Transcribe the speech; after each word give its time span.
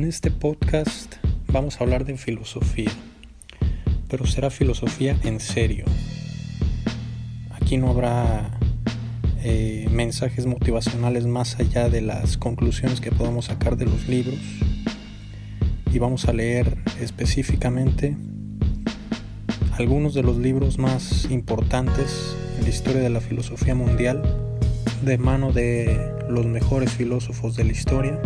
En 0.00 0.06
este 0.06 0.30
podcast 0.30 1.16
vamos 1.52 1.78
a 1.78 1.84
hablar 1.84 2.06
de 2.06 2.16
filosofía, 2.16 2.90
pero 4.08 4.24
será 4.24 4.48
filosofía 4.48 5.14
en 5.24 5.40
serio. 5.40 5.84
Aquí 7.50 7.76
no 7.76 7.90
habrá 7.90 8.58
eh, 9.44 9.86
mensajes 9.90 10.46
motivacionales 10.46 11.26
más 11.26 11.60
allá 11.60 11.90
de 11.90 12.00
las 12.00 12.38
conclusiones 12.38 13.02
que 13.02 13.12
podamos 13.12 13.44
sacar 13.44 13.76
de 13.76 13.84
los 13.84 14.08
libros 14.08 14.38
y 15.92 15.98
vamos 15.98 16.24
a 16.28 16.32
leer 16.32 16.78
específicamente 16.98 18.16
algunos 19.72 20.14
de 20.14 20.22
los 20.22 20.38
libros 20.38 20.78
más 20.78 21.26
importantes 21.30 22.34
en 22.56 22.64
la 22.64 22.70
historia 22.70 23.02
de 23.02 23.10
la 23.10 23.20
filosofía 23.20 23.74
mundial 23.74 24.22
de 25.04 25.18
mano 25.18 25.52
de 25.52 26.10
los 26.30 26.46
mejores 26.46 26.90
filósofos 26.90 27.54
de 27.54 27.64
la 27.64 27.72
historia 27.72 28.18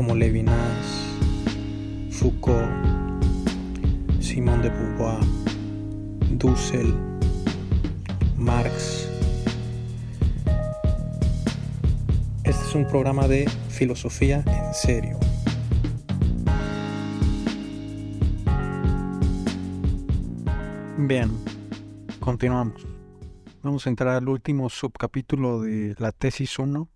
como 0.00 0.14
Levinas, 0.14 0.56
Foucault, 2.10 2.70
Simón 4.18 4.62
de 4.62 4.70
Beauvoir, 4.70 5.20
Dussel, 6.38 6.94
Marx. 8.38 9.10
Este 12.44 12.66
es 12.66 12.74
un 12.74 12.86
programa 12.86 13.28
de 13.28 13.46
filosofía 13.68 14.42
en 14.46 14.72
serio. 14.72 15.18
Bien, 20.96 21.30
continuamos. 22.20 22.86
Vamos 23.62 23.86
a 23.86 23.90
entrar 23.90 24.16
al 24.16 24.30
último 24.30 24.70
subcapítulo 24.70 25.60
de 25.60 25.94
la 25.98 26.10
tesis 26.12 26.58
1, 26.58 26.88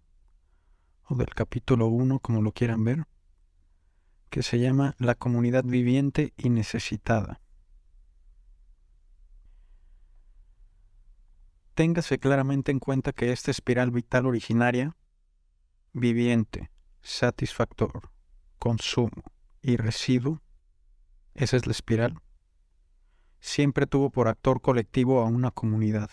o 1.07 1.15
del 1.15 1.35
capítulo 1.35 1.87
1, 1.89 2.19
como 2.21 2.43
lo 2.43 2.53
quieran 2.53 2.85
ver, 2.85 3.07
que 4.31 4.43
se 4.43 4.59
llama 4.59 4.95
La 4.99 5.15
comunidad 5.15 5.65
viviente 5.65 6.33
y 6.37 6.51
necesitada. 6.51 7.41
Téngase 11.75 12.19
claramente 12.19 12.71
en 12.71 12.79
cuenta 12.79 13.13
que 13.13 13.33
esta 13.33 13.51
espiral 13.51 13.91
vital 13.91 14.27
originaria, 14.27 14.97
viviente, 15.93 16.71
satisfactor, 17.03 18.11
consumo 18.59 19.23
y 19.61 19.77
residuo, 19.77 20.41
esa 21.35 21.57
es 21.57 21.67
la 21.67 21.73
espiral, 21.73 22.21
siempre 23.41 23.87
tuvo 23.87 24.11
por 24.11 24.29
actor 24.29 24.61
colectivo 24.61 25.21
a 25.21 25.25
una 25.25 25.51
comunidad, 25.51 26.11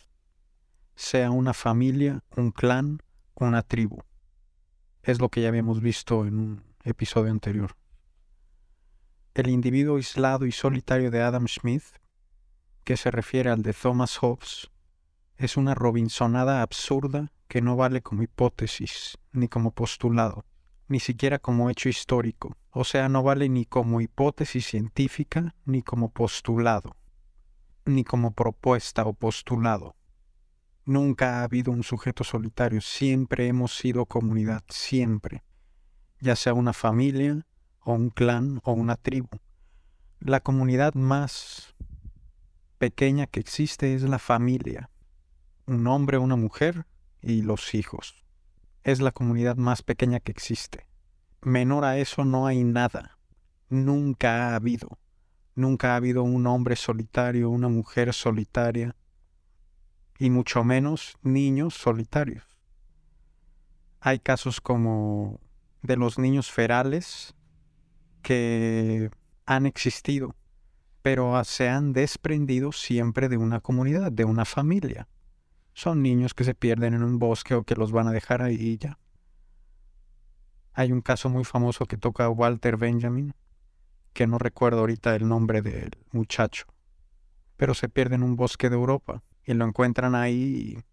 sea 0.95 1.31
una 1.31 1.53
familia, 1.53 2.23
un 2.35 2.51
clan, 2.51 2.99
una 3.35 3.61
tribu. 3.61 3.99
Es 5.03 5.19
lo 5.19 5.29
que 5.29 5.41
ya 5.41 5.49
habíamos 5.49 5.81
visto 5.81 6.25
en 6.25 6.37
un 6.37 6.63
episodio 6.83 7.31
anterior. 7.31 7.75
El 9.33 9.49
individuo 9.49 9.97
aislado 9.97 10.45
y 10.45 10.51
solitario 10.51 11.11
de 11.11 11.21
Adam 11.21 11.47
Smith, 11.47 11.83
que 12.83 12.97
se 12.97 13.11
refiere 13.11 13.49
al 13.49 13.61
de 13.61 13.73
Thomas 13.73 14.17
Hobbes, 14.17 14.69
es 15.37 15.57
una 15.57 15.73
Robinsonada 15.73 16.61
absurda 16.61 17.31
que 17.47 17.61
no 17.61 17.75
vale 17.75 18.01
como 18.01 18.23
hipótesis, 18.23 19.17
ni 19.31 19.47
como 19.47 19.71
postulado, 19.71 20.45
ni 20.87 20.99
siquiera 20.99 21.39
como 21.39 21.69
hecho 21.69 21.89
histórico, 21.89 22.57
o 22.69 22.83
sea, 22.83 23.09
no 23.09 23.23
vale 23.23 23.49
ni 23.49 23.65
como 23.65 24.01
hipótesis 24.01 24.67
científica, 24.67 25.55
ni 25.65 25.81
como 25.81 26.11
postulado 26.11 26.95
ni 27.85 28.03
como 28.03 28.33
propuesta 28.33 29.03
o 29.05 29.13
postulado. 29.13 29.95
Nunca 30.91 31.39
ha 31.39 31.43
habido 31.43 31.71
un 31.71 31.83
sujeto 31.83 32.25
solitario, 32.25 32.81
siempre 32.81 33.47
hemos 33.47 33.77
sido 33.77 34.05
comunidad, 34.05 34.61
siempre, 34.67 35.41
ya 36.19 36.35
sea 36.35 36.53
una 36.53 36.73
familia, 36.73 37.47
o 37.79 37.93
un 37.93 38.09
clan, 38.09 38.59
o 38.65 38.73
una 38.73 38.97
tribu. 38.97 39.29
La 40.19 40.41
comunidad 40.41 40.93
más 40.95 41.75
pequeña 42.77 43.25
que 43.25 43.39
existe 43.39 43.95
es 43.95 44.01
la 44.01 44.19
familia, 44.19 44.89
un 45.65 45.87
hombre, 45.87 46.17
una 46.17 46.35
mujer 46.35 46.85
y 47.21 47.41
los 47.41 47.73
hijos. 47.73 48.25
Es 48.83 48.99
la 48.99 49.13
comunidad 49.13 49.55
más 49.55 49.83
pequeña 49.83 50.19
que 50.19 50.33
existe. 50.33 50.87
Menor 51.39 51.85
a 51.85 51.99
eso 51.99 52.25
no 52.25 52.47
hay 52.47 52.65
nada. 52.65 53.17
Nunca 53.69 54.49
ha 54.49 54.55
habido. 54.55 54.99
Nunca 55.55 55.93
ha 55.93 55.95
habido 55.95 56.23
un 56.23 56.45
hombre 56.47 56.75
solitario, 56.75 57.49
una 57.49 57.69
mujer 57.69 58.13
solitaria, 58.13 58.97
y 60.21 60.29
mucho 60.29 60.63
menos 60.63 61.17
niños 61.23 61.73
solitarios. 61.73 62.43
Hay 64.01 64.19
casos 64.19 64.61
como 64.61 65.39
de 65.81 65.97
los 65.97 66.19
niños 66.19 66.51
ferales 66.51 67.33
que 68.21 69.09
han 69.47 69.65
existido, 69.65 70.35
pero 71.01 71.43
se 71.43 71.69
han 71.69 71.91
desprendido 71.91 72.71
siempre 72.71 73.29
de 73.29 73.37
una 73.37 73.61
comunidad, 73.61 74.11
de 74.11 74.23
una 74.23 74.45
familia. 74.45 75.07
Son 75.73 76.03
niños 76.03 76.35
que 76.35 76.43
se 76.43 76.53
pierden 76.53 76.93
en 76.93 77.01
un 77.01 77.17
bosque 77.17 77.55
o 77.55 77.63
que 77.63 77.73
los 77.73 77.91
van 77.91 78.07
a 78.07 78.11
dejar 78.11 78.43
ahí 78.43 78.57
y 78.59 78.77
ya. 78.77 78.99
Hay 80.73 80.91
un 80.91 81.01
caso 81.01 81.29
muy 81.29 81.45
famoso 81.45 81.87
que 81.87 81.97
toca 81.97 82.29
Walter 82.29 82.77
Benjamin, 82.77 83.33
que 84.13 84.27
no 84.27 84.37
recuerdo 84.37 84.81
ahorita 84.81 85.15
el 85.15 85.27
nombre 85.27 85.63
del 85.63 85.89
muchacho, 86.11 86.67
pero 87.57 87.73
se 87.73 87.89
pierde 87.89 88.13
en 88.13 88.21
un 88.21 88.35
bosque 88.35 88.69
de 88.69 88.75
Europa 88.75 89.23
y 89.45 89.53
lo 89.53 89.65
encuentran 89.65 90.15
ahí 90.15 90.83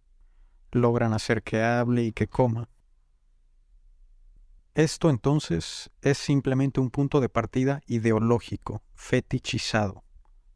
y 0.73 0.79
logran 0.79 1.13
hacer 1.13 1.43
que 1.43 1.63
hable 1.63 2.05
y 2.05 2.13
que 2.13 2.29
coma. 2.29 2.69
Esto 4.75 5.11
entonces 5.11 5.91
es 6.03 6.19
simplemente 6.19 6.81
un 6.81 6.91
punto 6.91 7.21
de 7.21 7.29
partida 7.29 7.81
ideológico, 7.87 8.83
fetichizado, 8.95 10.05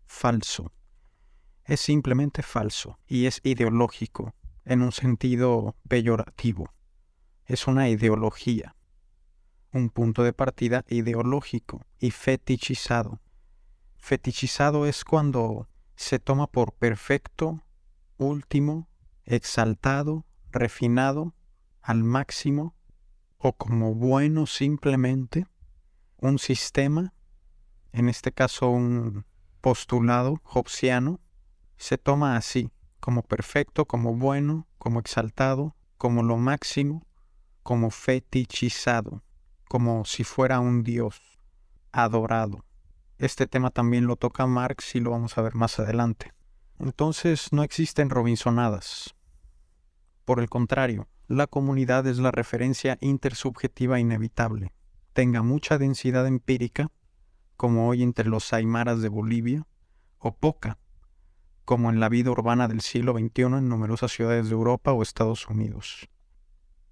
falso. 0.06 0.72
Es 1.64 1.80
simplemente 1.80 2.42
falso 2.42 2.98
y 3.06 3.26
es 3.26 3.40
ideológico 3.42 4.34
en 4.64 4.82
un 4.82 4.92
sentido 4.92 5.76
peyorativo. 5.88 6.72
Es 7.46 7.66
una 7.66 7.88
ideología 7.88 8.76
un 9.72 9.88
punto 9.88 10.22
de 10.22 10.32
partida 10.32 10.84
ideológico 10.88 11.86
y 11.98 12.10
fetichizado. 12.10 13.20
Fetichizado 13.96 14.86
es 14.86 15.04
cuando 15.04 15.68
se 15.96 16.18
toma 16.18 16.46
por 16.46 16.74
perfecto, 16.74 17.62
último, 18.22 18.88
exaltado, 19.24 20.24
refinado, 20.50 21.34
al 21.80 22.04
máximo, 22.04 22.74
o 23.38 23.52
como 23.52 23.94
bueno 23.94 24.46
simplemente, 24.46 25.46
un 26.18 26.38
sistema, 26.38 27.12
en 27.92 28.08
este 28.08 28.32
caso 28.32 28.70
un 28.70 29.26
postulado 29.60 30.40
hobbesiano, 30.44 31.20
se 31.76 31.98
toma 31.98 32.36
así, 32.36 32.70
como 33.00 33.22
perfecto, 33.22 33.86
como 33.86 34.14
bueno, 34.14 34.68
como 34.78 35.00
exaltado, 35.00 35.74
como 35.98 36.22
lo 36.22 36.36
máximo, 36.36 37.06
como 37.62 37.90
fetichizado 37.90 39.22
como 39.72 40.04
si 40.04 40.22
fuera 40.22 40.60
un 40.60 40.82
dios 40.82 41.18
adorado. 41.92 42.62
Este 43.16 43.46
tema 43.46 43.70
también 43.70 44.06
lo 44.06 44.16
toca 44.16 44.46
Marx 44.46 44.94
y 44.96 45.00
lo 45.00 45.12
vamos 45.12 45.38
a 45.38 45.40
ver 45.40 45.54
más 45.54 45.78
adelante. 45.78 46.34
Entonces 46.82 47.52
no 47.52 47.62
existen 47.62 48.10
Robinsonadas. 48.10 49.14
Por 50.26 50.40
el 50.40 50.50
contrario, 50.50 51.08
la 51.28 51.46
comunidad 51.46 52.06
es 52.06 52.18
la 52.18 52.30
referencia 52.30 52.98
intersubjetiva 53.00 53.98
inevitable. 53.98 54.72
Tenga 55.14 55.42
mucha 55.42 55.78
densidad 55.78 56.26
empírica, 56.26 56.90
como 57.56 57.88
hoy 57.88 58.02
entre 58.02 58.28
los 58.28 58.52
aymaras 58.52 59.00
de 59.00 59.08
Bolivia, 59.08 59.66
o 60.18 60.34
poca, 60.34 60.78
como 61.64 61.88
en 61.88 62.00
la 62.00 62.10
vida 62.10 62.30
urbana 62.30 62.68
del 62.68 62.82
siglo 62.82 63.14
XXI 63.14 63.42
en 63.42 63.68
numerosas 63.70 64.12
ciudades 64.12 64.48
de 64.48 64.52
Europa 64.52 64.92
o 64.92 65.02
Estados 65.02 65.48
Unidos 65.48 66.10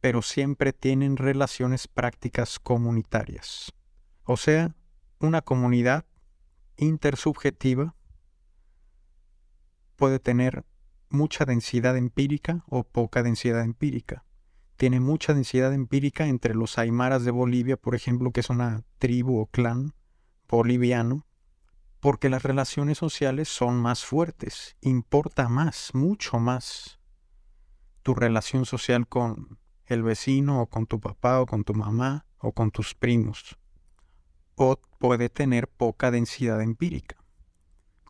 pero 0.00 0.22
siempre 0.22 0.72
tienen 0.72 1.16
relaciones 1.16 1.86
prácticas 1.86 2.58
comunitarias. 2.58 3.72
O 4.24 4.36
sea, 4.36 4.74
una 5.18 5.42
comunidad 5.42 6.06
intersubjetiva 6.76 7.94
puede 10.00 10.18
tener 10.18 10.64
mucha 11.10 11.44
densidad 11.44 11.94
empírica 11.94 12.64
o 12.70 12.84
poca 12.84 13.22
densidad 13.22 13.62
empírica. 13.62 14.24
Tiene 14.76 14.98
mucha 14.98 15.34
densidad 15.34 15.74
empírica 15.74 16.26
entre 16.26 16.54
los 16.54 16.78
aymaras 16.78 17.22
de 17.22 17.30
Bolivia, 17.30 17.76
por 17.76 17.94
ejemplo, 17.94 18.32
que 18.32 18.40
es 18.40 18.48
una 18.48 18.82
tribu 18.96 19.38
o 19.38 19.44
clan 19.44 19.92
boliviano, 20.48 21.26
porque 22.00 22.30
las 22.30 22.44
relaciones 22.44 22.96
sociales 22.96 23.50
son 23.50 23.76
más 23.76 24.02
fuertes, 24.06 24.74
importa 24.80 25.50
más, 25.50 25.90
mucho 25.92 26.38
más 26.38 26.98
tu 28.02 28.14
relación 28.14 28.64
social 28.64 29.06
con 29.06 29.58
el 29.84 30.02
vecino 30.02 30.62
o 30.62 30.66
con 30.66 30.86
tu 30.86 30.98
papá 30.98 31.42
o 31.42 31.46
con 31.46 31.62
tu 31.62 31.74
mamá 31.74 32.24
o 32.38 32.52
con 32.52 32.70
tus 32.70 32.94
primos. 32.94 33.58
O 34.54 34.80
puede 34.98 35.28
tener 35.28 35.68
poca 35.68 36.10
densidad 36.10 36.62
empírica, 36.62 37.19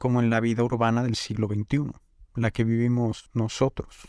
como 0.00 0.20
en 0.22 0.30
la 0.30 0.40
vida 0.40 0.64
urbana 0.64 1.02
del 1.02 1.14
siglo 1.14 1.46
XXI, 1.46 1.92
la 2.34 2.50
que 2.50 2.64
vivimos 2.64 3.28
nosotros. 3.34 4.08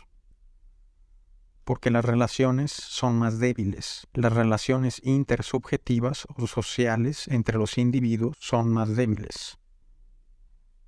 porque 1.65 1.91
las 1.91 2.03
relaciones 2.03 2.71
son 2.71 3.19
más 3.19 3.39
débiles. 3.39 4.07
Las 4.13 4.33
relaciones 4.33 4.99
intersubjetivas 5.03 6.27
o 6.35 6.47
sociales 6.47 7.27
entre 7.27 7.57
los 7.57 7.77
individuos 7.77 8.35
son 8.39 8.73
más 8.73 8.95
débiles. 8.95 9.57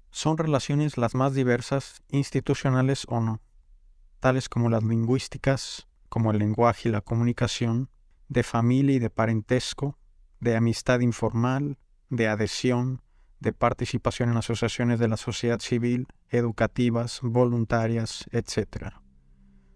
Son 0.09 0.37
relaciones 0.37 0.97
las 0.97 1.15
más 1.15 1.33
diversas, 1.35 2.01
institucionales 2.09 3.05
o 3.07 3.19
no, 3.19 3.41
tales 4.19 4.49
como 4.49 4.69
las 4.69 4.83
lingüísticas, 4.83 5.87
como 6.09 6.31
el 6.31 6.39
lenguaje 6.39 6.89
y 6.89 6.91
la 6.91 7.01
comunicación, 7.01 7.89
de 8.29 8.43
familia 8.43 8.95
y 8.95 8.99
de 8.99 9.09
parentesco, 9.09 9.97
de 10.39 10.55
amistad 10.55 11.01
informal, 11.01 11.77
de 12.09 12.27
adhesión, 12.27 13.01
de 13.43 13.51
participación 13.51 14.29
en 14.29 14.37
asociaciones 14.37 14.99
de 14.99 15.09
la 15.09 15.17
sociedad 15.17 15.59
civil, 15.59 16.07
educativas, 16.29 17.19
voluntarias, 17.21 18.25
etc. 18.31 18.93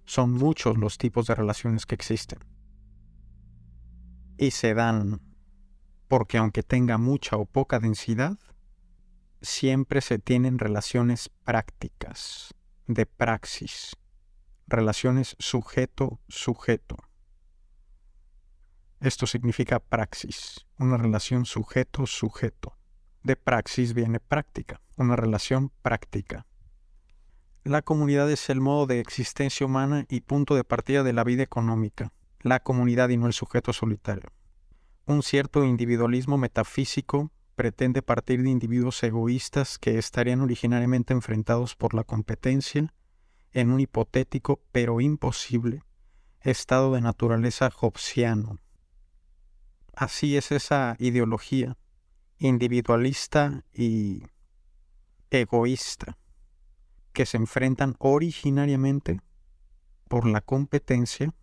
Son 0.06 0.32
muchos 0.32 0.78
los 0.78 0.98
tipos 0.98 1.28
de 1.28 1.36
relaciones 1.36 1.86
que 1.86 1.96
existen. 1.96 2.40
Y 4.38 4.52
se 4.52 4.74
dan 4.74 5.22
porque 6.08 6.38
aunque 6.38 6.64
tenga 6.64 6.98
mucha 6.98 7.36
o 7.36 7.46
poca 7.46 7.80
densidad, 7.80 8.38
siempre 9.42 10.00
se 10.00 10.18
tienen 10.18 10.60
relaciones 10.60 11.30
prácticas, 11.44 12.54
de 12.88 13.06
praxis, 13.06 13.98
relaciones 14.66 15.36
sujeto-sujeto. 15.40 16.96
Esto 19.02 19.28
significa 19.28 19.82
praxis, 19.82 20.66
una 20.80 20.96
relación 20.96 21.46
sujeto-sujeto. 21.46 22.77
De 23.28 23.36
praxis 23.36 23.94
viene 23.94 24.22
práctica, 24.22 24.80
una 24.96 25.18
relación 25.18 25.70
práctica. 25.82 26.46
La 27.66 27.82
comunidad 27.82 28.32
es 28.32 28.50
el 28.50 28.62
modo 28.62 28.88
de 28.88 29.02
existencia 29.02 29.66
humana 29.66 30.06
y 30.08 30.22
punto 30.22 30.56
de 30.56 30.64
partida 30.64 31.04
de 31.04 31.12
la 31.12 31.26
vida 31.26 31.44
económica, 31.44 32.14
la 32.40 32.62
comunidad 32.62 33.10
y 33.10 33.18
no 33.18 33.28
el 33.28 33.34
sujeto 33.34 33.74
solitario. 33.74 34.32
Un 35.08 35.24
cierto 35.24 35.66
individualismo 35.66 36.38
metafísico 36.38 37.30
pretende 37.58 38.02
partir 38.02 38.44
de 38.44 38.50
individuos 38.50 39.04
egoístas 39.04 39.78
que 39.78 39.98
estarían 39.98 40.40
originariamente 40.40 41.12
enfrentados 41.12 41.76
por 41.76 41.96
la 41.96 42.06
competencia 42.06 42.94
en 43.52 43.72
un 43.72 43.82
hipotético 43.82 44.62
pero 44.72 45.02
imposible 45.02 45.84
estado 46.40 46.94
de 46.94 47.02
naturaleza 47.02 47.74
hobbesiano. 47.78 48.58
Así 49.94 50.38
es 50.38 50.54
esa 50.54 50.96
ideología 50.98 51.76
individualista 52.38 53.64
y 53.74 54.24
egoísta 55.32 56.18
que 57.14 57.26
se 57.26 57.38
enfrentan 57.38 57.96
originariamente 58.00 59.22
por 60.08 60.26
la 60.28 60.42
competencia 60.42 61.34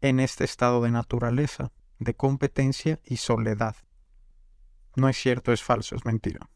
en 0.00 0.20
este 0.20 0.44
estado 0.44 0.82
de 0.82 0.90
naturaleza, 0.90 1.72
de 1.98 2.14
competencia 2.14 3.00
y 3.04 3.16
soledad. 3.16 3.76
No 4.96 5.08
es 5.08 5.16
cierto, 5.16 5.52
es 5.52 5.62
falso, 5.62 5.96
es 5.96 6.04
mentira. 6.04 6.50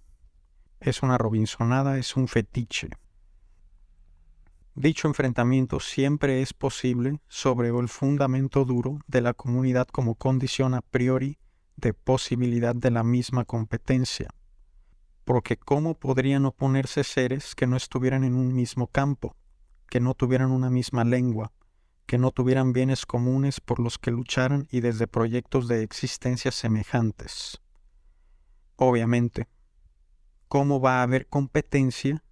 Es 0.81 1.03
una 1.03 1.19
Robinsonada, 1.19 1.99
es 1.99 2.15
un 2.17 2.29
fetiche. 2.29 2.91
Dicho 4.75 5.09
enfrentamiento 5.09 5.81
siempre 5.81 6.41
es 6.41 6.53
posible 6.53 7.21
sobre 7.27 7.69
el 7.69 7.89
fundamento 7.89 8.65
duro 8.65 9.01
de 9.09 9.23
la 9.23 9.35
comunidad 9.35 9.89
como 9.89 10.15
condición 10.15 10.75
a 10.75 10.83
priori 10.83 11.39
de 11.79 11.95
posibilidad 11.95 12.75
de 12.75 12.91
la 12.91 13.05
misma 13.05 13.45
competencia. 13.45 14.29
Porque 15.25 15.57
¿cómo 15.57 15.95
podrían 15.95 16.45
oponerse 16.45 17.05
seres 17.05 17.55
que 17.55 17.67
no 17.67 17.77
estuvieran 17.77 18.25
en 18.25 18.35
un 18.35 18.55
mismo 18.55 18.89
campo, 18.89 19.37
que 19.89 20.01
no 20.01 20.15
tuvieran 20.15 20.51
una 20.51 20.71
misma 20.71 21.05
lengua, 21.05 21.53
que 22.07 22.19
no 22.19 22.31
tuvieran 22.33 22.73
bienes 22.73 23.07
comunes 23.07 23.61
por 23.61 23.79
los 23.79 23.99
que 23.99 24.11
lucharan 24.11 24.67
y 24.71 24.81
desde 24.81 25.07
proyectos 25.07 25.69
de 25.69 25.83
existencia 25.83 26.51
semejantes? 26.51 27.61
Obviamente, 28.77 29.49
¿cómo 30.49 30.81
va 30.81 30.99
a 30.99 31.03
haber 31.03 31.29
competencia 31.29 32.25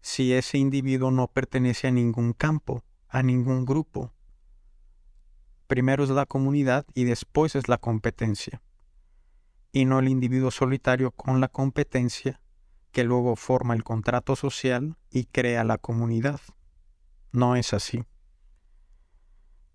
si 0.00 0.32
ese 0.32 0.58
individuo 0.58 1.10
no 1.10 1.28
pertenece 1.28 1.88
a 1.88 1.90
ningún 1.90 2.32
campo, 2.32 2.84
a 3.08 3.22
ningún 3.22 3.66
grupo? 3.66 4.12
Primero 5.72 6.04
es 6.04 6.10
la 6.10 6.26
comunidad 6.26 6.84
y 6.92 7.04
después 7.04 7.56
es 7.56 7.66
la 7.66 7.78
competencia, 7.78 8.60
y 9.72 9.86
no 9.86 10.00
el 10.00 10.08
individuo 10.08 10.50
solitario 10.50 11.12
con 11.12 11.40
la 11.40 11.48
competencia 11.48 12.42
que 12.90 13.04
luego 13.04 13.36
forma 13.36 13.72
el 13.72 13.82
contrato 13.82 14.36
social 14.36 14.98
y 15.10 15.24
crea 15.24 15.64
la 15.64 15.78
comunidad. 15.78 16.40
No 17.32 17.56
es 17.56 17.72
así. 17.72 18.04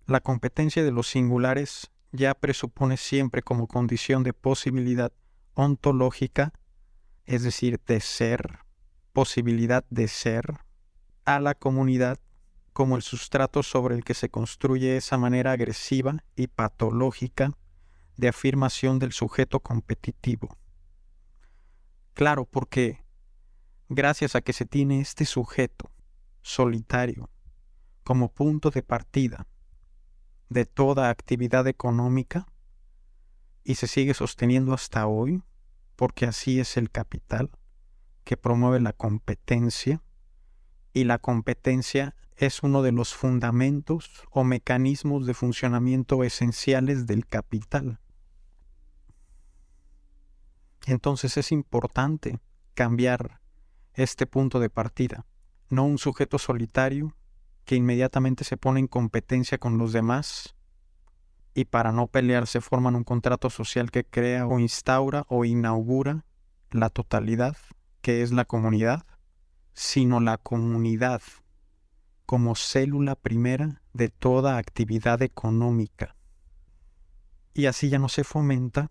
La 0.06 0.20
competencia 0.20 0.84
de 0.84 0.92
los 0.92 1.08
singulares 1.08 1.90
ya 2.12 2.32
presupone 2.34 2.96
siempre 2.96 3.42
como 3.42 3.66
condición 3.66 4.22
de 4.22 4.34
posibilidad 4.34 5.12
ontológica, 5.54 6.52
es 7.24 7.42
decir, 7.42 7.80
de 7.88 7.98
ser, 7.98 8.60
posibilidad 9.12 9.84
de 9.90 10.06
ser, 10.06 10.60
a 11.24 11.40
la 11.40 11.56
comunidad 11.56 12.20
como 12.78 12.94
el 12.94 13.02
sustrato 13.02 13.64
sobre 13.64 13.96
el 13.96 14.04
que 14.04 14.14
se 14.14 14.28
construye 14.28 14.96
esa 14.96 15.18
manera 15.18 15.50
agresiva 15.50 16.22
y 16.36 16.46
patológica 16.46 17.50
de 18.16 18.28
afirmación 18.28 19.00
del 19.00 19.10
sujeto 19.10 19.58
competitivo. 19.58 20.56
Claro, 22.14 22.44
porque 22.44 23.04
gracias 23.88 24.36
a 24.36 24.42
que 24.42 24.52
se 24.52 24.64
tiene 24.64 25.00
este 25.00 25.24
sujeto 25.24 25.90
solitario 26.40 27.28
como 28.04 28.32
punto 28.32 28.70
de 28.70 28.84
partida 28.84 29.48
de 30.48 30.64
toda 30.64 31.10
actividad 31.10 31.66
económica, 31.66 32.46
y 33.64 33.74
se 33.74 33.88
sigue 33.88 34.14
sosteniendo 34.14 34.72
hasta 34.72 35.08
hoy, 35.08 35.42
porque 35.96 36.26
así 36.26 36.60
es 36.60 36.76
el 36.76 36.92
capital, 36.92 37.50
que 38.22 38.36
promueve 38.36 38.78
la 38.78 38.92
competencia, 38.92 40.00
y 40.98 41.04
la 41.04 41.18
competencia 41.18 42.16
es 42.36 42.64
uno 42.64 42.82
de 42.82 42.90
los 42.90 43.14
fundamentos 43.14 44.10
o 44.30 44.42
mecanismos 44.42 45.26
de 45.26 45.34
funcionamiento 45.34 46.24
esenciales 46.24 47.06
del 47.06 47.24
capital. 47.24 48.00
Entonces 50.86 51.36
es 51.36 51.52
importante 51.52 52.40
cambiar 52.74 53.40
este 53.94 54.26
punto 54.26 54.58
de 54.58 54.70
partida, 54.70 55.24
no 55.68 55.84
un 55.84 55.98
sujeto 55.98 56.38
solitario 56.38 57.14
que 57.64 57.76
inmediatamente 57.76 58.42
se 58.42 58.56
pone 58.56 58.80
en 58.80 58.88
competencia 58.88 59.58
con 59.58 59.78
los 59.78 59.92
demás 59.92 60.56
y 61.54 61.66
para 61.66 61.92
no 61.92 62.08
pelearse 62.08 62.60
forman 62.60 62.96
un 62.96 63.04
contrato 63.04 63.50
social 63.50 63.92
que 63.92 64.04
crea 64.04 64.48
o 64.48 64.58
instaura 64.58 65.24
o 65.28 65.44
inaugura 65.44 66.24
la 66.72 66.90
totalidad, 66.90 67.56
que 68.00 68.22
es 68.22 68.32
la 68.32 68.44
comunidad, 68.44 69.04
sino 69.80 70.18
la 70.18 70.38
comunidad 70.38 71.22
como 72.26 72.56
célula 72.56 73.14
primera 73.14 73.80
de 73.92 74.08
toda 74.08 74.56
actividad 74.56 75.22
económica. 75.22 76.16
Y 77.54 77.66
así 77.66 77.88
ya 77.88 78.00
no 78.00 78.08
se 78.08 78.24
fomenta 78.24 78.90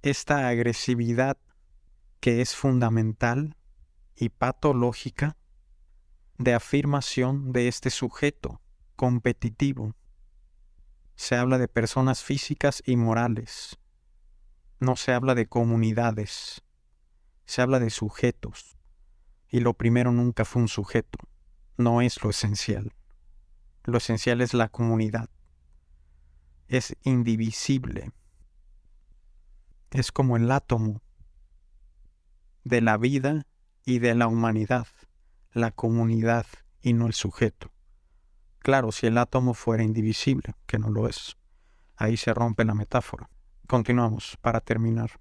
esta 0.00 0.48
agresividad 0.48 1.36
que 2.20 2.40
es 2.40 2.56
fundamental 2.56 3.58
y 4.16 4.30
patológica 4.30 5.36
de 6.38 6.54
afirmación 6.54 7.52
de 7.52 7.68
este 7.68 7.90
sujeto 7.90 8.62
competitivo 8.96 9.94
se 11.14 11.36
habla 11.36 11.58
de 11.58 11.68
personas 11.68 12.24
físicas 12.24 12.82
y 12.86 12.96
morales. 12.96 13.78
No 14.80 14.96
se 14.96 15.12
habla 15.12 15.34
de 15.34 15.46
comunidades. 15.46 16.62
Se 17.44 17.60
habla 17.60 17.80
de 17.80 17.90
sujetos. 17.90 18.78
Y 19.54 19.60
lo 19.60 19.74
primero 19.74 20.10
nunca 20.10 20.44
fue 20.44 20.62
un 20.62 20.66
sujeto. 20.66 21.16
No 21.76 22.00
es 22.00 22.24
lo 22.24 22.30
esencial. 22.30 22.92
Lo 23.84 23.98
esencial 23.98 24.40
es 24.40 24.52
la 24.52 24.68
comunidad. 24.68 25.30
Es 26.66 26.96
indivisible. 27.04 28.10
Es 29.92 30.10
como 30.10 30.36
el 30.36 30.50
átomo 30.50 31.02
de 32.64 32.80
la 32.80 32.96
vida 32.96 33.46
y 33.84 34.00
de 34.00 34.16
la 34.16 34.26
humanidad, 34.26 34.88
la 35.52 35.70
comunidad 35.70 36.46
y 36.80 36.92
no 36.92 37.06
el 37.06 37.14
sujeto. 37.14 37.70
Claro, 38.58 38.90
si 38.90 39.06
el 39.06 39.16
átomo 39.18 39.54
fuera 39.54 39.84
indivisible, 39.84 40.56
que 40.66 40.80
no 40.80 40.90
lo 40.90 41.06
es. 41.08 41.36
Ahí 41.94 42.16
se 42.16 42.34
rompe 42.34 42.64
la 42.64 42.74
metáfora. 42.74 43.30
Continuamos, 43.68 44.36
para 44.40 44.60
terminar. 44.60 45.12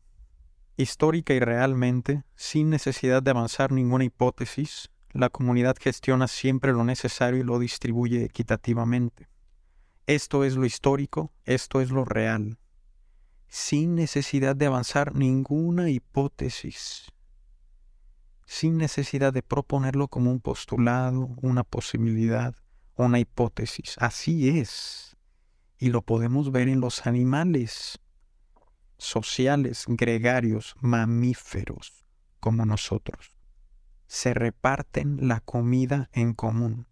Histórica 0.75 1.33
y 1.33 1.39
realmente, 1.39 2.23
sin 2.35 2.71
necesidad 2.71 3.21
de 3.21 3.31
avanzar 3.31 3.71
ninguna 3.71 4.05
hipótesis, 4.05 4.89
la 5.11 5.29
comunidad 5.29 5.75
gestiona 5.79 6.27
siempre 6.27 6.73
lo 6.73 6.83
necesario 6.83 7.39
y 7.39 7.43
lo 7.43 7.59
distribuye 7.59 8.23
equitativamente. 8.23 9.27
Esto 10.07 10.43
es 10.43 10.55
lo 10.55 10.65
histórico, 10.65 11.31
esto 11.45 11.79
es 11.79 11.91
lo 11.91 12.05
real, 12.05 12.57
sin 13.47 13.93
necesidad 13.93 14.55
de 14.55 14.65
avanzar 14.65 15.15
ninguna 15.15 15.91
hipótesis, 15.91 17.11
sin 18.47 18.77
necesidad 18.77 19.31
de 19.31 19.43
proponerlo 19.43 20.07
como 20.07 20.31
un 20.31 20.39
postulado, 20.39 21.29
una 21.43 21.63
posibilidad, 21.63 22.55
una 22.95 23.19
hipótesis. 23.19 23.95
Así 23.99 24.57
es. 24.59 25.15
Y 25.77 25.89
lo 25.89 26.01
podemos 26.01 26.51
ver 26.51 26.67
en 26.67 26.79
los 26.79 27.05
animales 27.05 27.99
sociales, 28.97 29.85
gregarios, 29.87 30.75
mamíferos, 30.79 32.05
como 32.39 32.65
nosotros. 32.65 33.37
Se 34.07 34.33
reparten 34.33 35.27
la 35.27 35.39
comida 35.39 36.09
en 36.13 36.33
común. 36.33 36.87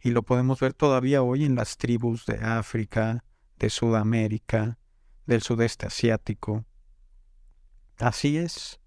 Y 0.00 0.10
lo 0.10 0.22
podemos 0.22 0.60
ver 0.60 0.72
todavía 0.72 1.22
hoy 1.22 1.44
en 1.44 1.54
las 1.54 1.76
tribus 1.76 2.26
de 2.26 2.36
África, 2.36 3.24
de 3.58 3.70
Sudamérica, 3.70 4.78
del 5.26 5.42
sudeste 5.42 5.86
asiático. 5.86 6.64
Así 7.98 8.38
es. 8.38 8.80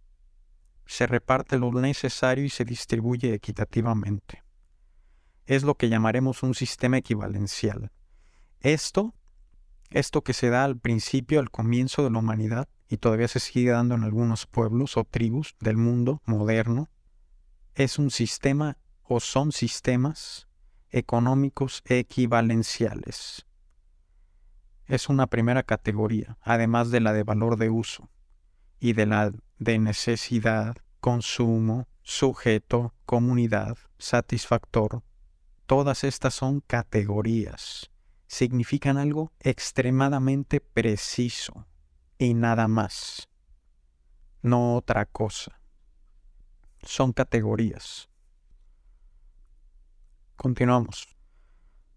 Se 0.85 1.05
reparte 1.05 1.57
lo 1.57 1.71
necesario 1.71 2.45
y 2.45 2.49
se 2.49 2.65
distribuye 2.65 3.33
equitativamente. 3.33 4.43
Es 5.45 5.63
lo 5.63 5.75
que 5.75 5.89
llamaremos 5.89 6.43
un 6.43 6.53
sistema 6.53 6.97
equivalencial. 6.97 7.91
Esto, 8.61 9.13
esto 9.89 10.23
que 10.23 10.33
se 10.33 10.49
da 10.49 10.63
al 10.63 10.77
principio, 10.77 11.39
al 11.39 11.51
comienzo 11.51 12.03
de 12.03 12.11
la 12.11 12.19
humanidad, 12.19 12.67
y 12.87 12.97
todavía 12.97 13.27
se 13.27 13.39
sigue 13.39 13.71
dando 13.71 13.95
en 13.95 14.03
algunos 14.03 14.47
pueblos 14.47 14.97
o 14.97 15.03
tribus 15.03 15.55
del 15.59 15.77
mundo 15.77 16.21
moderno, 16.25 16.89
es 17.75 17.99
un 17.99 18.11
sistema 18.11 18.77
o 19.03 19.19
son 19.19 19.51
sistemas 19.51 20.47
económicos 20.89 21.81
equivalenciales. 21.85 23.45
Es 24.85 25.07
una 25.07 25.27
primera 25.27 25.63
categoría, 25.63 26.37
además 26.41 26.89
de 26.89 26.99
la 26.99 27.13
de 27.13 27.23
valor 27.23 27.57
de 27.57 27.69
uso 27.69 28.09
y 28.79 28.93
de 28.93 29.05
la 29.05 29.31
de 29.59 29.77
necesidad, 29.77 30.77
consumo, 30.99 31.87
sujeto, 32.01 32.95
comunidad, 33.05 33.77
satisfactor. 33.99 35.03
Todas 35.67 36.03
estas 36.03 36.33
son 36.33 36.61
categorías. 36.61 37.91
Significan 38.29 38.97
algo 38.97 39.31
extremadamente 39.39 40.61
preciso 40.61 41.65
y 42.19 42.35
nada 42.35 42.67
más. 42.67 43.27
No 44.43 44.75
otra 44.75 45.07
cosa. 45.07 45.59
Son 46.83 47.11
categorías. 47.11 48.07
Continuamos. 50.35 51.17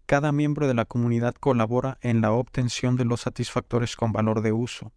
Cada 0.07 0.31
miembro 0.31 0.67
de 0.67 0.73
la 0.73 0.85
comunidad 0.85 1.35
colabora 1.35 1.99
en 2.01 2.21
la 2.21 2.31
obtención 2.31 2.95
de 2.95 3.05
los 3.05 3.21
satisfactores 3.21 3.95
con 3.95 4.11
valor 4.11 4.41
de 4.41 4.53
uso, 4.53 4.91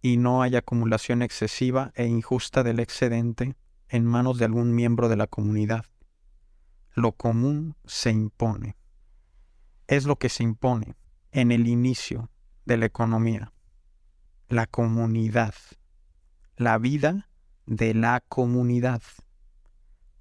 y 0.00 0.18
no 0.18 0.40
hay 0.40 0.54
acumulación 0.54 1.22
excesiva 1.22 1.90
e 1.96 2.06
injusta 2.06 2.62
del 2.62 2.78
excedente 2.78 3.56
en 3.88 4.04
manos 4.04 4.38
de 4.38 4.44
algún 4.44 4.72
miembro 4.72 5.08
de 5.08 5.16
la 5.16 5.26
comunidad. 5.26 5.84
Lo 6.94 7.10
común 7.10 7.74
se 7.86 8.12
impone. 8.12 8.79
Es 9.90 10.04
lo 10.04 10.14
que 10.14 10.28
se 10.28 10.44
impone 10.44 10.94
en 11.32 11.50
el 11.50 11.66
inicio 11.66 12.30
de 12.64 12.76
la 12.76 12.86
economía. 12.86 13.52
La 14.48 14.68
comunidad. 14.68 15.52
La 16.54 16.78
vida 16.78 17.28
de 17.66 17.92
la 17.94 18.22
comunidad. 18.28 19.02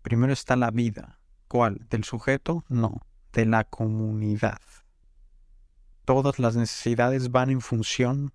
Primero 0.02 0.34
está 0.34 0.56
la 0.56 0.72
vida, 0.72 1.20
¿Cuál? 1.48 1.86
¿Del 1.88 2.04
sujeto? 2.04 2.66
No, 2.68 3.06
de 3.32 3.46
la 3.46 3.64
comunidad. 3.64 4.60
Todas 6.04 6.40
las 6.40 6.56
necesidades 6.56 7.30
van 7.30 7.52
en 7.52 7.62
función 7.62 8.34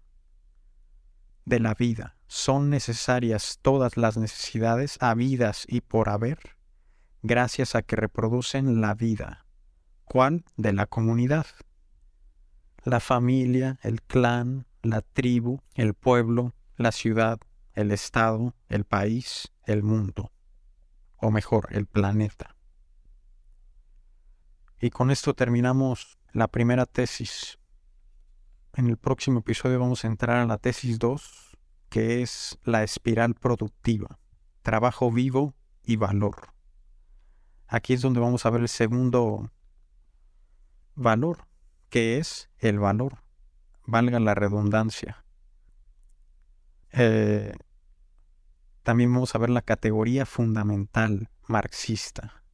de 1.44 1.58
la 1.58 1.74
vida. 1.74 2.16
Son 2.28 2.70
necesarias 2.70 3.58
todas 3.60 3.96
las 3.96 4.16
necesidades 4.16 4.98
habidas 5.00 5.64
y 5.66 5.80
por 5.80 6.10
haber, 6.10 6.38
gracias 7.22 7.74
a 7.74 7.82
que 7.82 7.96
reproducen 7.96 8.80
la 8.80 8.94
vida. 8.94 9.43
¿Cuál? 10.04 10.44
De 10.56 10.72
la 10.72 10.86
comunidad. 10.86 11.46
La 12.84 13.00
familia, 13.00 13.78
el 13.82 14.02
clan, 14.02 14.66
la 14.82 15.00
tribu, 15.00 15.60
el 15.74 15.94
pueblo, 15.94 16.54
la 16.76 16.92
ciudad, 16.92 17.40
el 17.72 17.90
estado, 17.90 18.54
el 18.68 18.84
país, 18.84 19.52
el 19.64 19.82
mundo. 19.82 20.32
O 21.16 21.30
mejor, 21.30 21.68
el 21.70 21.86
planeta. 21.86 22.54
Y 24.80 24.90
con 24.90 25.10
esto 25.10 25.34
terminamos 25.34 26.18
la 26.32 26.48
primera 26.48 26.84
tesis. 26.84 27.58
En 28.74 28.88
el 28.88 28.98
próximo 28.98 29.38
episodio 29.38 29.78
vamos 29.78 30.04
a 30.04 30.08
entrar 30.08 30.36
a 30.36 30.46
la 30.46 30.58
tesis 30.58 30.98
2, 30.98 31.56
que 31.88 32.22
es 32.22 32.58
la 32.64 32.82
espiral 32.82 33.34
productiva, 33.34 34.18
trabajo 34.62 35.10
vivo 35.10 35.54
y 35.84 35.96
valor. 35.96 36.52
Aquí 37.68 37.94
es 37.94 38.02
donde 38.02 38.20
vamos 38.20 38.44
a 38.44 38.50
ver 38.50 38.62
el 38.62 38.68
segundo 38.68 39.50
valor, 40.94 41.46
que 41.88 42.18
es 42.18 42.50
el 42.58 42.78
valor, 42.78 43.22
valga 43.86 44.20
la 44.20 44.34
redundancia. 44.34 45.24
Eh, 46.92 47.52
también 48.82 49.12
vamos 49.12 49.34
a 49.34 49.38
ver 49.38 49.50
la 49.50 49.62
categoría 49.62 50.26
fundamental 50.26 51.30
marxista 51.48 52.44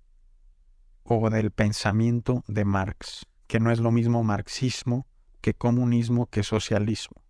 o 1.03 1.29
del 1.29 1.51
pensamiento 1.51 2.45
de 2.47 2.65
Marx, 2.65 3.27
que 3.49 3.61
no 3.61 3.71
es 3.71 3.81
lo 3.81 3.91
mismo 3.91 4.23
marxismo 4.23 5.07
que 5.41 5.55
comunismo 5.55 6.27
que 6.27 6.43
socialismo. 6.43 7.23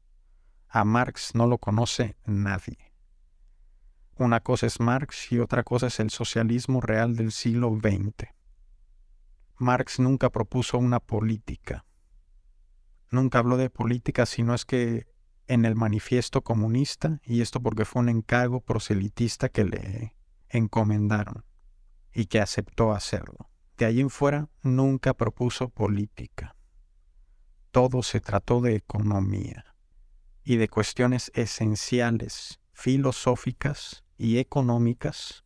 A 0.69 0.85
Marx 0.85 1.35
no 1.35 1.47
lo 1.47 1.59
conoce 1.59 2.17
nadie. 2.26 2.93
Una 4.17 4.40
cosa 4.40 4.67
es 4.67 4.81
Marx 4.81 5.33
y 5.33 5.38
otra 5.38 5.62
cosa 5.62 5.87
es 5.87 5.99
el 5.99 6.11
socialismo 6.11 6.81
real 6.81 7.17
del 7.17 7.33
siglo 7.33 7.71
XX. 7.71 8.29
Marx 9.61 10.00
nunca 10.00 10.31
propuso 10.31 10.79
una 10.79 11.00
política. 11.00 11.85
Nunca 13.11 13.40
habló 13.40 13.59
de 13.59 13.69
política, 13.69 14.25
sino 14.25 14.55
es 14.55 14.64
que 14.64 15.07
en 15.47 15.67
el 15.67 15.75
manifiesto 15.75 16.43
comunista, 16.43 17.21
y 17.25 17.43
esto 17.43 17.61
porque 17.61 17.85
fue 17.85 18.00
un 18.00 18.09
encargo 18.09 18.61
proselitista 18.61 19.49
que 19.50 19.64
le 19.64 20.17
encomendaron 20.49 21.45
y 22.14 22.26
que 22.26 22.40
aceptó 22.40 22.93
hacerlo. 22.93 23.50
De 23.76 23.85
allí 23.85 24.00
en 24.00 24.11
fuera 24.11 24.49
nunca 24.62 25.12
propuso 25.12 25.69
política. 25.69 26.57
Todo 27.71 28.02
se 28.02 28.21
trató 28.21 28.61
de 28.61 28.76
economía 28.76 29.76
y 30.43 30.57
de 30.57 30.69
cuestiones 30.69 31.31
esenciales, 31.35 32.61
filosóficas 32.73 34.05
y 34.17 34.38
económicas 34.38 35.45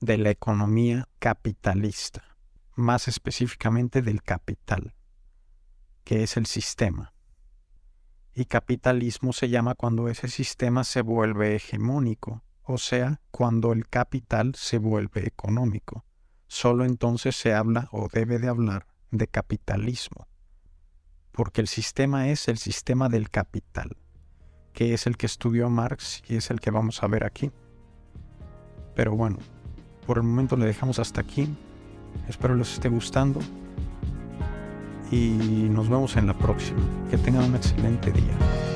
de 0.00 0.18
la 0.18 0.30
economía 0.30 1.08
capitalista, 1.18 2.33
más 2.76 3.08
específicamente 3.08 4.02
del 4.02 4.22
capital, 4.22 4.94
que 6.04 6.22
es 6.22 6.36
el 6.36 6.46
sistema. 6.46 7.12
Y 8.34 8.46
capitalismo 8.46 9.32
se 9.32 9.48
llama 9.48 9.74
cuando 9.74 10.08
ese 10.08 10.28
sistema 10.28 10.84
se 10.84 11.02
vuelve 11.02 11.56
hegemónico, 11.56 12.42
o 12.62 12.78
sea, 12.78 13.20
cuando 13.30 13.72
el 13.72 13.88
capital 13.88 14.54
se 14.56 14.78
vuelve 14.78 15.26
económico 15.26 16.04
solo 16.54 16.84
entonces 16.84 17.34
se 17.34 17.52
habla 17.52 17.88
o 17.90 18.08
debe 18.12 18.38
de 18.38 18.48
hablar 18.48 18.86
de 19.10 19.26
capitalismo, 19.26 20.28
porque 21.32 21.60
el 21.60 21.66
sistema 21.66 22.28
es 22.28 22.46
el 22.46 22.58
sistema 22.58 23.08
del 23.08 23.28
capital, 23.28 23.96
que 24.72 24.94
es 24.94 25.08
el 25.08 25.16
que 25.16 25.26
estudió 25.26 25.68
Marx 25.68 26.22
y 26.28 26.36
es 26.36 26.50
el 26.50 26.60
que 26.60 26.70
vamos 26.70 27.02
a 27.02 27.08
ver 27.08 27.24
aquí. 27.24 27.50
Pero 28.94 29.16
bueno, 29.16 29.38
por 30.06 30.18
el 30.18 30.22
momento 30.22 30.56
le 30.56 30.66
dejamos 30.66 31.00
hasta 31.00 31.20
aquí. 31.20 31.52
Espero 32.28 32.54
les 32.54 32.72
esté 32.72 32.88
gustando 32.88 33.40
y 35.10 35.68
nos 35.70 35.88
vemos 35.88 36.16
en 36.16 36.26
la 36.26 36.34
próxima. 36.34 36.80
Que 37.10 37.18
tengan 37.18 37.44
un 37.44 37.56
excelente 37.56 38.10
día. 38.10 38.73